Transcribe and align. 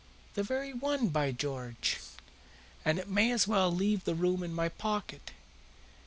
"The 0.33 0.41
very 0.41 0.73
one, 0.73 1.09
by 1.09 1.31
George! 1.31 1.99
And 2.83 2.97
it 2.97 3.07
may 3.07 3.31
as 3.31 3.47
well 3.47 3.71
leave 3.71 4.03
the 4.03 4.15
room 4.15 4.41
in 4.41 4.51
my 4.51 4.67
pocket. 4.67 5.29